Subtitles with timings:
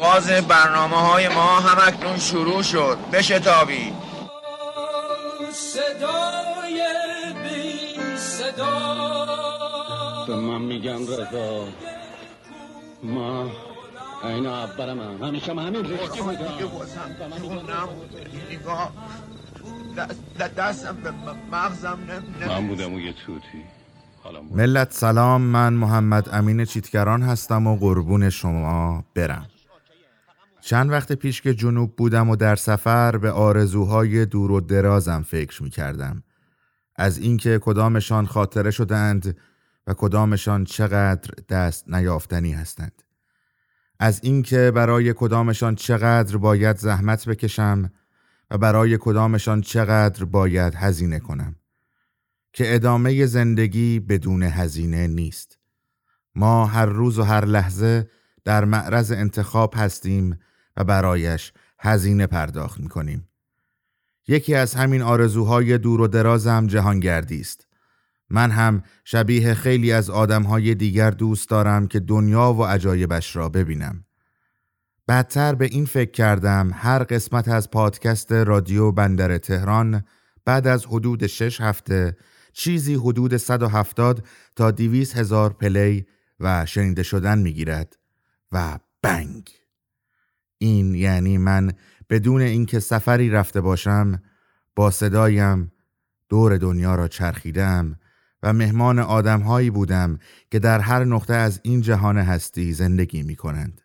[0.00, 2.98] آغاز برنامه های ما هم اکنون شروع شد.
[3.12, 3.92] بشتابید
[5.52, 6.82] صدای
[7.42, 8.96] بی صدا.
[10.26, 11.68] به من میگن رضا.
[13.02, 13.50] ما
[14.24, 15.28] این اولم هم.
[15.28, 16.22] همیشه هم همین رشته
[18.50, 18.92] نگاه
[19.96, 21.12] دست- دستم به
[21.52, 21.98] مغزم
[22.40, 23.64] نم من بودم و یه توتی.
[24.54, 25.40] ملت سلام.
[25.42, 29.46] من محمد امین چیتگران هستم و قربون شما برم.
[30.66, 35.62] چند وقت پیش که جنوب بودم و در سفر به آرزوهای دور و درازم فکر
[35.62, 36.22] می کردم.
[36.96, 39.36] از اینکه کدامشان خاطره شدند
[39.86, 43.02] و کدامشان چقدر دست نیافتنی هستند.
[43.98, 47.90] از اینکه برای کدامشان چقدر باید زحمت بکشم
[48.50, 51.56] و برای کدامشان چقدر باید هزینه کنم.
[52.52, 55.58] که ادامه زندگی بدون هزینه نیست.
[56.34, 58.10] ما هر روز و هر لحظه
[58.44, 60.38] در معرض انتخاب هستیم
[60.76, 63.28] و برایش هزینه پرداخت می کنیم.
[64.28, 67.66] یکی از همین آرزوهای دور و درازم جهانگردی است.
[68.30, 74.04] من هم شبیه خیلی از آدمهای دیگر دوست دارم که دنیا و عجایبش را ببینم.
[75.06, 80.04] بعدتر به این فکر کردم هر قسمت از پادکست رادیو بندر تهران
[80.44, 82.16] بعد از حدود شش هفته
[82.52, 86.06] چیزی حدود 170 تا 200 هزار پلی
[86.40, 87.96] و شنیده شدن می‌گیرد
[88.52, 89.65] و بنگ
[90.58, 91.72] این یعنی من
[92.10, 94.22] بدون اینکه سفری رفته باشم
[94.76, 95.72] با صدایم
[96.28, 97.96] دور دنیا را چرخیدم
[98.42, 100.18] و مهمان آدمهایی بودم
[100.50, 103.80] که در هر نقطه از این جهان هستی زندگی می کنند.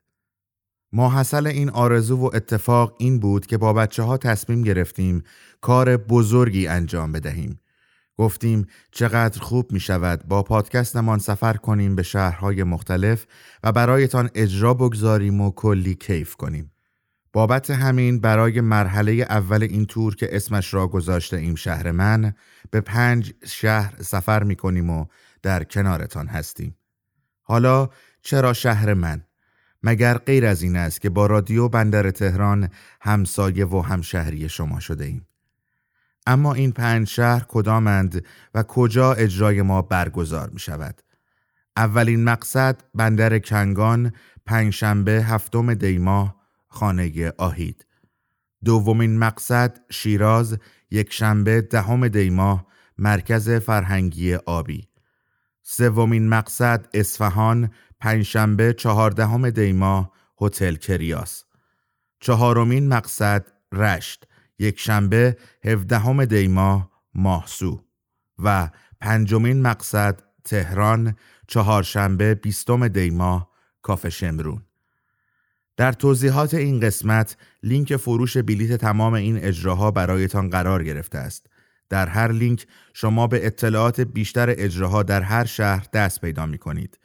[0.93, 5.23] ماحصل این آرزو و اتفاق این بود که با بچه ها تصمیم گرفتیم
[5.61, 7.60] کار بزرگی انجام بدهیم.
[8.21, 13.25] گفتیم چقدر خوب می شود با پادکستمان سفر کنیم به شهرهای مختلف
[13.63, 16.71] و برایتان اجرا بگذاریم و کلی کیف کنیم.
[17.33, 22.33] بابت همین برای مرحله اول این تور که اسمش را گذاشته ایم شهر من
[22.71, 25.05] به پنج شهر سفر می کنیم و
[25.41, 26.75] در کنارتان هستیم.
[27.41, 27.89] حالا
[28.21, 29.23] چرا شهر من؟
[29.83, 32.69] مگر غیر از این است که با رادیو بندر تهران
[33.01, 35.27] همسایه و همشهری شما شده ایم.
[36.27, 41.01] اما این پنج شهر کدامند و کجا اجرای ما برگزار می شود؟
[41.77, 44.13] اولین مقصد بندر کنگان
[44.45, 46.35] پنجشنبه هفتم دیماه
[46.67, 47.85] خانه آهید.
[48.65, 50.57] دومین مقصد شیراز
[50.91, 52.67] یک شنبه دهم دیماه
[52.97, 54.87] مرکز فرهنگی آبی.
[55.63, 60.11] سومین مقصد اصفهان پنجشنبه چهاردهم دیماه
[60.41, 61.43] هتل کریاس.
[62.19, 64.27] چهارمین مقصد رشت.
[64.61, 67.81] یک شنبه هفدهم دیماه ماهسو
[68.39, 68.69] و
[69.01, 71.15] پنجمین مقصد تهران
[71.47, 73.51] چهارشنبه بیستم دیماه
[73.81, 74.61] کافه شمرون
[75.77, 81.45] در توضیحات این قسمت لینک فروش بلیت تمام این اجراها برایتان قرار گرفته است.
[81.89, 86.99] در هر لینک شما به اطلاعات بیشتر اجراها در هر شهر دست پیدا می کنید.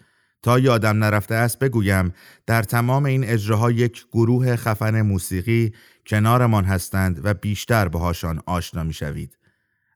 [0.47, 2.13] تا یادم نرفته است بگویم
[2.47, 5.73] در تمام این اجراها یک گروه خفن موسیقی
[6.07, 9.39] کنارمان هستند و بیشتر باهاشان آشنا می شوید.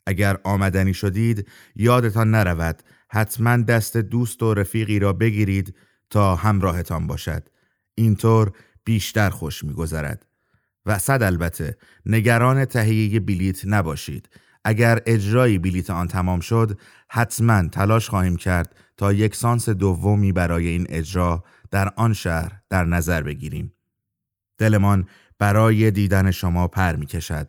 [0.06, 5.74] اگر آمدنی شدید یادتان نرود حتما دست دوست و رفیقی را بگیرید
[6.10, 7.48] تا همراهتان باشد.
[7.94, 8.52] اینطور
[8.84, 10.26] بیشتر خوش میگذرد
[10.86, 14.28] و صد البته نگران تهیه بلیت نباشید
[14.64, 20.68] اگر اجرای بلیت آن تمام شد حتما تلاش خواهیم کرد تا یک سانس دومی برای
[20.68, 23.72] این اجرا در آن شهر در نظر بگیریم.
[24.58, 27.48] دلمان برای دیدن شما پر می کشد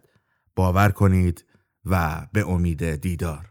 [0.55, 1.45] باور کنید
[1.85, 3.50] و به امید دیدار.